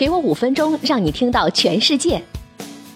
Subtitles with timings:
[0.00, 2.22] 给我五分钟，让你听到全世界。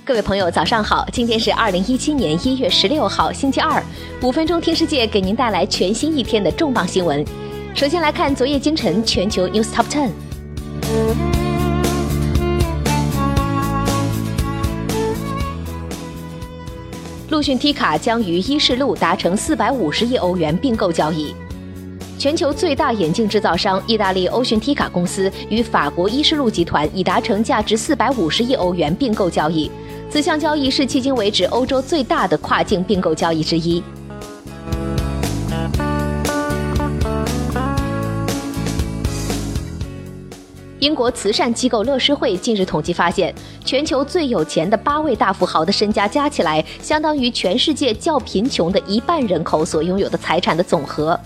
[0.06, 1.07] 各位朋友，早上好！
[1.12, 3.84] 今天是二零一七年一月十六号，星期二。
[4.23, 7.22] 五分钟听世界，给您带来全新一天的重磅新闻。
[7.75, 10.09] 首先来看昨夜今晨全球 news top ten。
[17.29, 21.35] 陆逊 T 卡将于伊士路达成四百五十亿欧元并购交易。
[22.25, 29.71] 全球最大眼镜制造商意大利欧讯 T 卡公司与法国伊士路集团已达成价值四百五十亿欧元并购交易，
[30.09, 33.84] 此项交易是迄今为止欧洲最大的跨境并购交易之一。
[40.78, 43.34] 英国慈善机构乐施会近日统计发现，
[43.67, 51.20] 全球最有钱的八位大富豪的身家加起来，相当于全世界较贫穷的一半人口所拥有的财产的总和。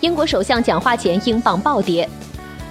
[0.00, 2.08] 英国首相讲话前，英镑暴跌。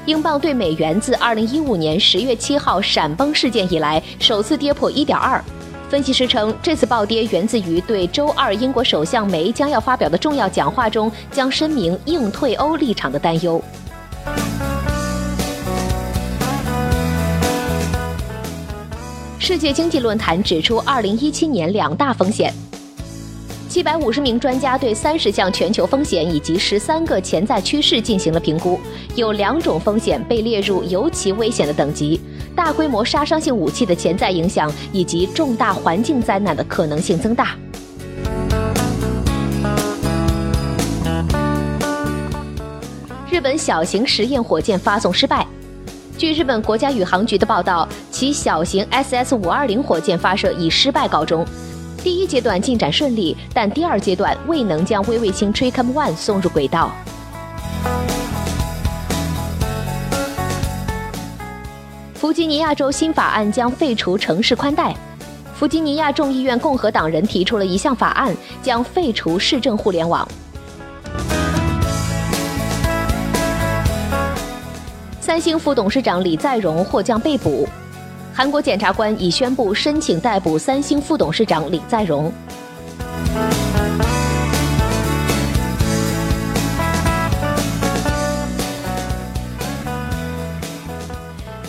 [0.06, 5.42] 英镑对美元自2015年10月7号闪崩事件以来，首次跌破1.2。
[5.90, 13.62] 分析师称，这次暴跌源自于对周二英国首相梅将要发表的重要讲话中将声明硬退欧立场的担忧。
[19.48, 22.52] 世界经济论坛指出，2017年两大风险。
[23.70, 28.80] 七百五十名专家对三十项全球风险以及十三个潜在趋势进行了评估，
[29.14, 32.20] 有两种风险被列入尤其危险的等级：
[32.56, 37.56] 大规模杀伤性武器的潜在影响以及重大环境灾难的可能性增大。
[43.30, 45.46] 日本小型实验火箭发送失败。
[46.18, 51.46] 据日本国家宇航局的报道，其小型 SS 五二零火箭发射以失败告终。
[52.02, 56.90] 第一阶段进展顺利，但第二阶段未能将微卫星 Tricom One 送入轨道。
[62.14, 64.96] 弗吉尼亚州新法案将废除城市宽带。
[65.54, 68.34] 弗吉尼亚众议院共和党人提出了一项法案，
[68.64, 70.26] 将废除市政互联网。
[75.20, 77.68] 三星副董事长李在镕或将被捕。
[78.38, 82.30] 韩国检察官已宣布申请逮捕三星副董事长李在镕。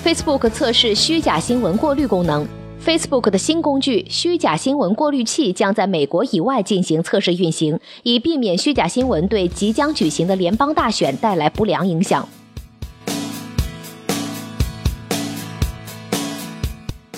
[0.04, 2.44] Facebook 测试虚假新闻过滤功能。
[2.84, 12.28] Facebook 的新工具“虚假新闻过滤器”将在美国以外进行测试运行，以避免虚假新闻对即将举行的联邦大选带来不良影响。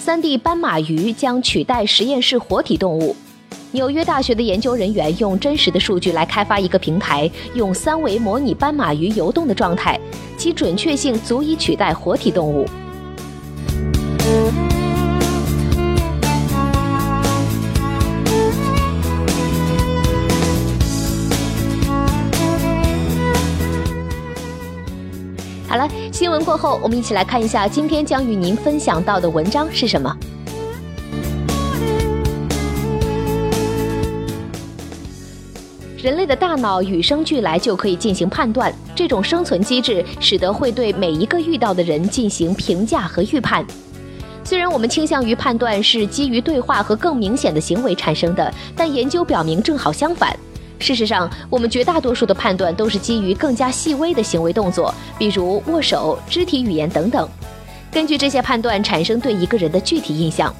[0.08, 3.14] 3D 斑马鱼将取代实验室活体动物。
[3.72, 10.00] 纽约大学的研究人员用真实的数据来开发一个平台，用三维模拟斑马鱼游动的状态，
[10.38, 12.64] 其准确性足以取代活体动物。
[26.44, 30.16] 过后，我们一起来看一下今天将与您分享到的文章是什么。
[36.00, 43.66] 人类的大脑与生俱来就可以进行判断，这种生存机制使得会对每一个遇到的人进行评价和预判。
[44.44, 50.34] 虽然我们倾向于判断是基于对话和更明显的行为产生的，但研究表明正好相反。
[50.78, 57.28] 事实上，我们绝大多数的判断都是基于更加细微的行为动作，比如握手、肢体语言等等。
[57.90, 60.54] 根据这些判断产生对一个人的具体印象。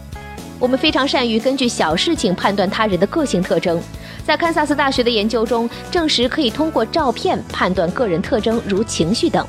[0.59, 3.81] 我们非常善于根据小事情判断他人的个性特征。
[4.25, 9.47] 在堪萨斯大学的研究中证实，可以通过照片判断个人特征，如情绪等。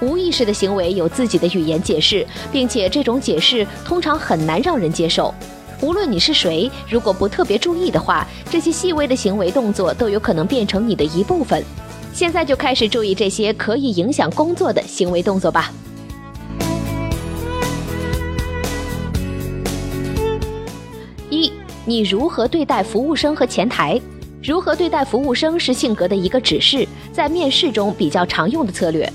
[0.00, 5.34] 无意识的行为有自己的语言解释，并且这种解释通常很难让人接受。
[5.82, 11.62] 无论你是谁，如果不特别注意的话，这些细微的行为动作都有可能变成你的一部分。
[12.14, 15.70] 现在就开始注意这些可以影响工作的行为动作吧。
[21.28, 21.52] 一，
[21.84, 24.00] 你如何对待服务生和前台？
[24.42, 29.12] 如何对待服务生是性格的一个指示，在面试中比较常用的策略。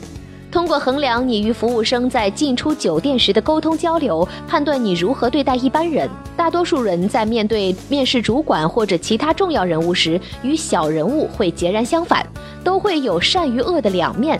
[0.51, 6.09] 通过衡量你与服务生在进出酒店时的沟通交流，判断你如何对待一般人。
[6.35, 12.25] 大多数人在面对面试主管或者其他重要人物时，与小人物会截然相反，
[12.65, 14.37] 都会有善与恶的两面。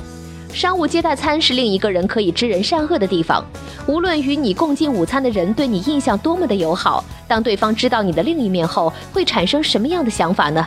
[0.51, 3.41] 商务接待餐是另一个人可以知人善恶的地方。
[3.87, 10.65] 无论与你共进午餐的人对你印象多么的友好，当对方知道你的另一面后，会产生什么样的想法呢？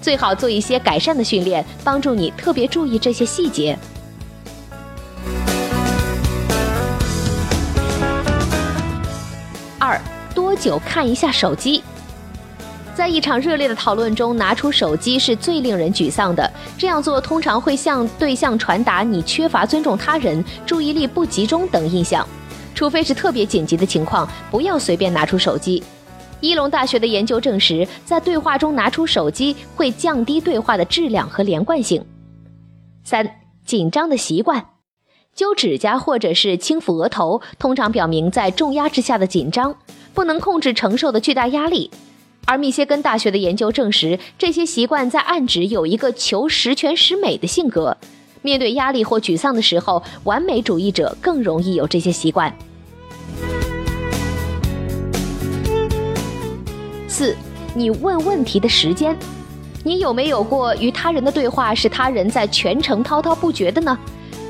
[0.00, 3.78] 最好做一些改善的训练，帮助你特别注意这些细节。
[10.52, 11.82] 多久看一下手机？
[12.94, 16.52] 在一场热烈的讨论中，拿出手机是最令人沮丧的。
[16.76, 22.28] 这样做通常会向对象传达你缺乏尊重他人、注意力不集中等印象。
[22.74, 25.82] 除非是特别紧急的情况，不要随便拿出手机。
[26.40, 32.04] 伊隆大学的研究证实，在对话中拿出手机会降低对话的质量和连贯性。
[33.04, 33.26] 三、
[33.64, 34.66] 紧张的习惯，
[35.34, 39.74] 揪指甲或者是轻抚额头，通常表明在重压之下的紧张，
[40.14, 41.90] 不能控制承受的巨大压力。
[42.44, 47.96] 而密歇根大学的研究证实，这些习惯在暗指有一个求十全十美的性格。
[48.42, 52.52] 面对压力或沮丧的时候，完美主义者更容易有这些习惯。
[57.06, 57.36] 四，
[57.74, 59.16] 你问问题的时间，
[59.84, 63.96] 你有没有过与他人的对话是他人在全程滔滔不绝的呢？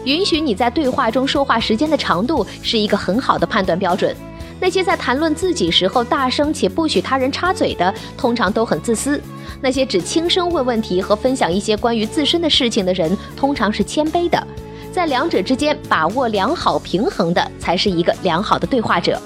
[0.05, 4.17] 允许你在对话中说话时间的长度是一个很好的判断标准。
[4.63, 9.19] 那些在谈论自己时候大声且不许他人插嘴的，通常都很自私；
[9.61, 14.47] 那些只轻声问问题和分享一些关于自身的事情的人，通常是谦卑的。
[14.93, 19.21] 在两者之间把握良好平衡的，才是一个良好的对话者。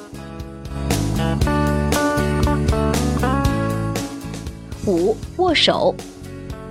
[4.87, 5.95] 五、握手，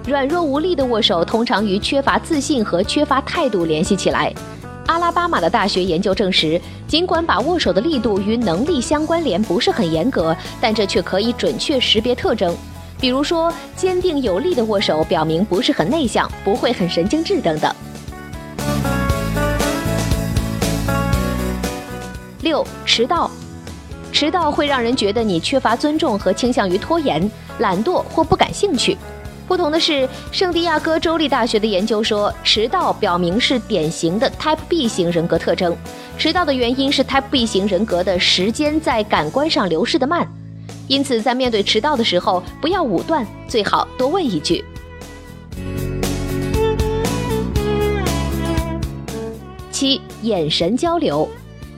[0.08, 4.34] 软弱无力的握手通常与缺乏自信和缺乏态度联系起来。
[4.88, 12.56] 阿拉巴马的大学研究证实，尽管把握手的力度与能力相关联不是很严格，但这却可以准确识别特征。
[13.00, 17.74] 比如说，坚定有力的握手表明不是很内向，不会很神经质等等。
[22.42, 23.30] 六，迟到，
[24.12, 28.96] 迟到会让人觉得你缺乏尊重和倾向于拖延、懒惰或不感兴趣。
[29.48, 35.76] 不同的是，圣地亚哥州立大学的研究说，迟到表明是典型的 Type B 型人格特征。
[36.18, 40.28] 迟到的原因是 Type B 型人格的时间在感官上流逝的慢，
[40.88, 44.66] 因此在面对迟到的时候，不要武断，最好多问一句。
[49.72, 51.30] 七，眼神交流。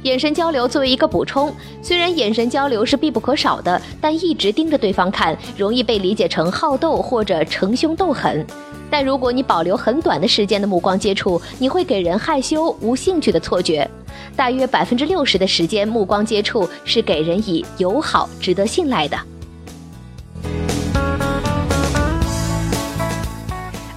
[0.03, 8.45] 眼神交流作为一个补充，虽然眼神交流是必不可少的，但一直盯着对方看，容易被理解成好斗或者逞凶斗狠。
[8.89, 13.89] 但如果你保留很短的时间的目光接触，你会给人害羞、无兴趣的错觉。
[14.35, 19.17] 大约百分之六十的时间，目光接触是给人以友好、值得信赖的。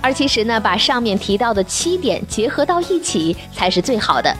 [0.01, 4.35] 而其实呢，把上面提到的七点结合到一起，才是最好的。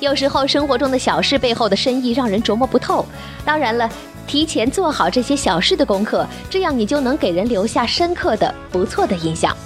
[0.00, 3.04] 有时候生活中的小事背后的深意让人琢磨不透。
[3.44, 3.90] 当然了，
[4.28, 9.56] 提前做好这些小事的功课，这样你就能给人留下深刻的、不错的印象。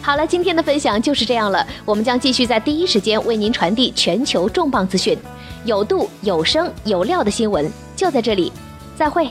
[0.00, 1.66] 好了，今天的分享就是这样了。
[1.84, 5.18] 我们将继续在第一时间为您传递全球重磅资讯。
[5.64, 8.52] 有度、有声、有料的新闻就在这里，
[8.96, 9.28] 再会。